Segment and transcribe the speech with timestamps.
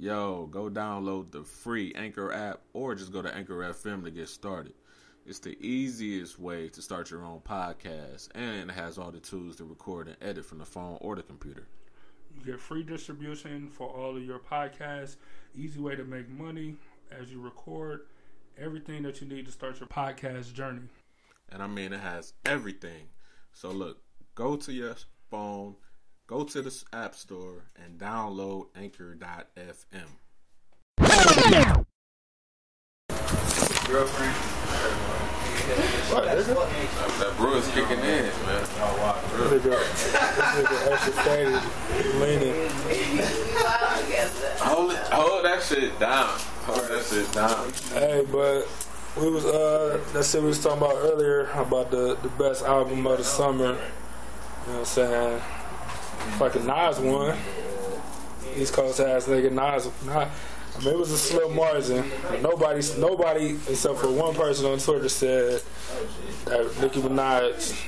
[0.00, 4.28] yo, go download the free Anchor app or just go to Anchor FM to get
[4.28, 4.72] started.
[5.26, 9.56] It's the easiest way to start your own podcast and it has all the tools
[9.56, 11.66] to record and edit from the phone or the computer.
[12.34, 15.16] You get free distribution for all of your podcasts.
[15.54, 16.76] Easy way to make money
[17.12, 18.06] as you record.
[18.58, 20.88] Everything that you need to start your podcast journey.
[21.50, 23.08] And I mean, it has everything.
[23.52, 23.98] So look,
[24.34, 24.94] go to your
[25.30, 25.74] phone,
[26.30, 30.06] go to the App Store, and download Anchor.fm.
[33.88, 34.36] Girlfriend.
[37.18, 38.64] That brew is kicking in, man.
[39.50, 39.74] Nigga,
[40.54, 41.62] nigga extra faded,
[42.20, 42.70] leaning.
[44.60, 46.28] Hold, it, hold that shit down.
[46.62, 47.72] Hold that shit down.
[47.92, 48.68] Hey, but
[49.20, 53.04] we was uh that's what we was talking about earlier about the the best album
[53.04, 53.64] of the summer.
[53.64, 53.78] You know
[54.66, 55.42] what I'm saying?
[56.38, 57.36] Fucking Nas won.
[58.56, 59.88] East Coast ass nigga Nas.
[60.04, 60.28] Nas
[60.76, 62.04] I mean, it was a slim margin.
[62.42, 65.62] Nobody, nobody except for one person on Twitter said
[66.46, 67.86] that Nicki Minaj.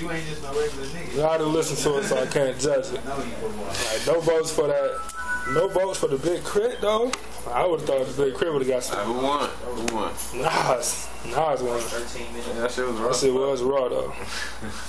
[0.00, 1.28] You ain't just no regular nigga.
[1.28, 3.04] I didn't listen to it, so I can't judge it.
[3.04, 5.14] Like, no votes for that.
[5.52, 6.76] No votes for the Big K.R.I.T.
[6.80, 7.10] though.
[7.48, 8.50] I would have thought the K.R.I.T.
[8.50, 8.98] would have got some.
[9.06, 9.48] who won?
[9.48, 10.12] Who won?
[10.34, 11.80] Nas, Nas won.
[11.80, 12.48] 13 minutes.
[12.48, 14.12] Yeah, that shit was That shit was raw though.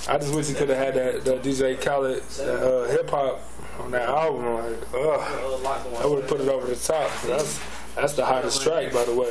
[0.08, 3.40] I just wish he could have had that, that DJ Khaled uh, hip hop
[3.80, 4.44] on that album.
[4.54, 7.10] Like, ugh, I would have put it over the top.
[7.26, 7.60] That's
[7.94, 9.28] that's the hottest track, by the way.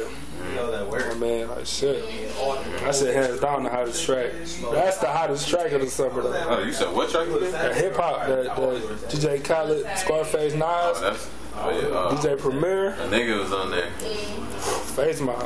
[0.50, 1.20] You know that I word.
[1.20, 2.04] mean, like shit.
[2.84, 4.32] I said hands down the hottest track.
[4.34, 6.46] That's the hottest track of the summer though.
[6.50, 7.76] Oh, you said what track was that?
[7.76, 8.56] Hip hop, that, that
[9.10, 11.30] DJ Khaled, Scarface, Oh, Nas, that's.
[11.54, 11.88] Oh, yeah.
[11.88, 13.92] Uh, DJ Premier, a nigga was on there.
[13.92, 15.38] Face Mob.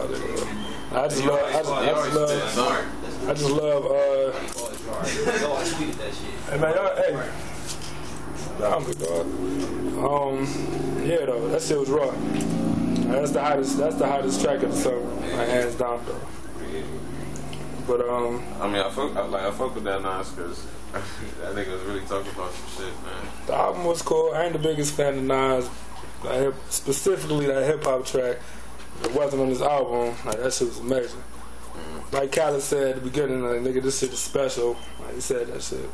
[0.91, 3.29] I just love, I just, I just love, something.
[3.29, 3.85] I just love.
[3.85, 4.29] uh
[4.97, 6.33] I tweeted that shit.
[6.49, 7.29] Hey man, y'all, hey.
[8.59, 9.25] Nah, I'm good, dog.
[9.97, 12.11] Um, yeah though, that shit was raw.
[13.11, 13.77] That's the hottest.
[13.77, 16.21] That's the hottest track of the summer, like, hands down though.
[17.87, 20.65] But um, I mean, I fuck, I, like, I fuck with that Nas because
[21.41, 23.31] that nigga was really talking about some shit, man.
[23.47, 24.31] the album was cool.
[24.33, 25.69] I ain't the biggest fan of Nas,
[26.25, 28.37] like, hip- specifically that hip hop track.
[29.03, 30.15] It wasn't on his album.
[30.25, 31.23] Like that shit was amazing.
[32.11, 34.77] Like Khaled said at the beginning, like nigga, this shit is special.
[35.01, 35.89] Like he said that shit.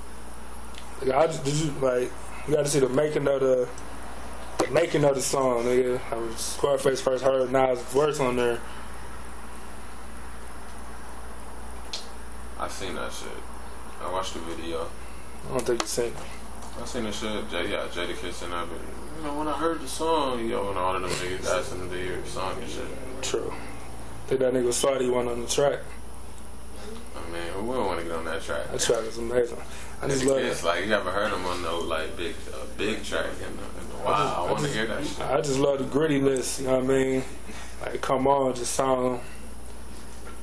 [1.01, 2.11] Like, I just, did you like?
[2.47, 3.67] You got to see the making of the,
[4.59, 5.99] the making of the song, nigga.
[6.11, 8.59] I was Scarface first heard Nas' verse on there.
[12.59, 13.29] I seen that shit.
[14.03, 14.87] I watched the video.
[15.47, 16.13] I don't think you seen it.
[16.79, 17.49] I seen the shit.
[17.49, 18.53] J, yeah, Jada Kitchen.
[18.53, 18.79] I've been,
[19.17, 21.89] you know, when I heard the song, yo, and all of them niggas asking them
[21.89, 22.85] to hear the song and shit.
[23.21, 23.53] True.
[24.27, 25.79] think that nigga Saudi went on the track.
[27.15, 28.71] I mean, we don't want to get on that track.
[28.71, 29.57] That track is amazing.
[30.01, 30.63] I just love it.
[30.63, 33.91] like you haven't heard him on no like big, uh, big track in a, in
[34.03, 34.15] while.
[34.15, 35.21] I, I want to just- hear that shit.
[35.21, 37.23] I just love the grittiness, you know what I mean?
[37.81, 39.21] Like, come on, just sound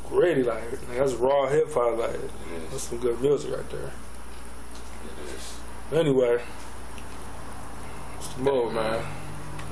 [0.08, 2.30] gritty, like, like that's raw hip hop, like, It
[2.70, 3.92] that's some good music right there.
[5.92, 6.38] Anyway,
[8.16, 9.02] what's the move, man?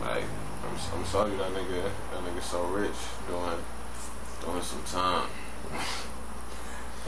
[0.00, 0.24] Like,
[0.64, 2.90] I'm, I'm sorry that nigga, that nigga so rich
[3.28, 3.58] doing,
[4.44, 5.28] doing some time.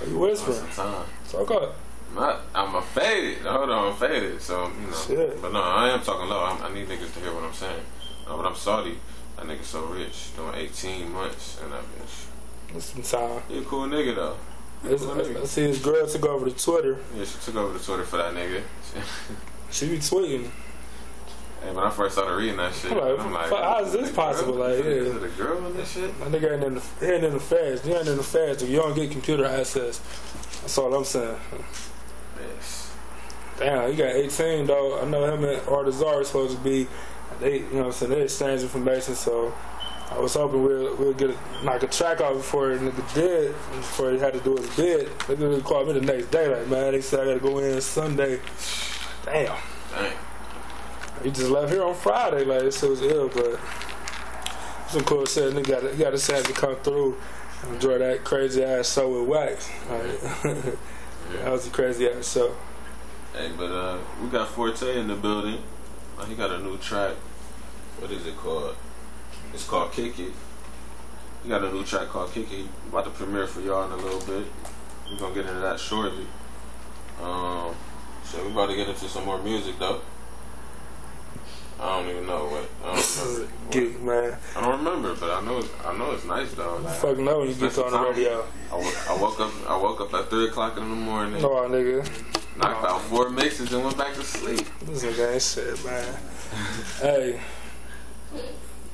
[0.00, 0.56] Are you Doing whispering?
[0.58, 1.06] some time.
[1.30, 1.76] Talk up.
[2.14, 3.38] Not, I'm a faded.
[3.46, 4.40] Hold on, I'm faded.
[4.42, 5.42] So you know, Shit.
[5.42, 6.44] but no, I am talking low.
[6.44, 7.82] I'm, I need niggas to hear what I'm saying.
[8.26, 8.98] No, but I'm sorry.
[9.36, 12.76] That nigga so rich, doing 18 months, and that bitch.
[12.76, 13.42] It's some time.
[13.48, 14.36] He a cool nigga though.
[14.84, 16.98] It's, I, I see his girl took over to Twitter.
[17.16, 18.62] Yeah, she took over the Twitter for that nigga.
[19.70, 20.50] She be tweeting.
[21.64, 24.12] And when I first started reading that shit, I'm like, I'm like, how is this
[24.12, 24.54] possible?
[24.54, 24.74] Girl?
[24.74, 24.90] Like, yeah.
[24.90, 26.18] is it a girl in this shit?
[26.20, 27.84] My nigga ain't in the, he ain't in the fast.
[27.84, 29.98] You ain't in the fast if you don't get computer access.
[30.60, 31.36] That's all I'm saying.
[32.40, 32.94] Yes.
[33.58, 35.00] Damn, he got 18 though.
[35.00, 36.86] I know him and Artazar is supposed to be.
[37.40, 39.14] They, you know, what I'm saying they exchange information.
[39.14, 39.52] So
[40.10, 44.12] I was hoping we'll we'll get a, knock a track out before nigga did, before
[44.12, 45.10] he had to do his bid.
[45.26, 47.80] They literally called me the next day, like, man, they said I gotta go in
[47.80, 48.40] Sunday.
[49.24, 49.56] Damn,
[49.92, 50.12] Dang.
[51.22, 52.44] he just left here on Friday.
[52.44, 53.60] Like shit was ill, but
[54.88, 55.52] some cool shit.
[55.52, 57.16] Nigga got he got a chance to come through.
[57.64, 59.70] and Enjoy that crazy ass show with Wax.
[59.90, 60.20] Like,
[61.42, 62.54] that was a crazy ass show.
[63.34, 65.58] Hey, but uh, we got Forte in the building.
[66.26, 67.14] He got a new track.
[68.00, 68.74] What is it called?
[69.54, 70.32] It's called Kick It.
[71.42, 72.66] He got a new track called Kick It.
[72.88, 74.46] About to premiere for y'all in a little bit.
[75.10, 76.26] We're gonna get into that shortly.
[77.22, 77.74] Um,
[78.24, 80.00] so we about to get into some more music though.
[81.80, 82.68] I don't even know what.
[82.84, 83.52] I don't remember.
[83.70, 84.36] Geek man.
[84.56, 85.64] I don't remember, but I know.
[85.84, 86.76] I know it's nice though.
[86.78, 88.44] Like, Fuck know when you get on the radio.
[88.72, 89.52] I, I woke up.
[89.68, 91.40] I woke up at three o'clock in the morning.
[91.40, 92.04] No, nigga.
[92.56, 94.66] Knocked out four mixes and went back to sleep.
[94.82, 96.16] This nigga ain't shit, man.
[97.00, 97.40] hey,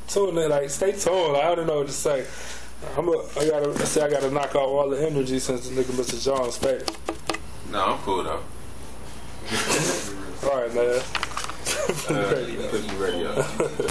[0.09, 1.33] tune in, like stay tuned.
[1.33, 2.27] Like, I don't know what to say.
[2.97, 5.93] I'm a, I gotta say I gotta knock out all the energy since the nigga
[5.93, 6.23] Mr.
[6.23, 6.91] John's faded.
[7.71, 8.43] No, I'm cool though.
[10.45, 11.03] All right, man.
[12.09, 12.35] Uh,
[12.99, 13.33] Radio.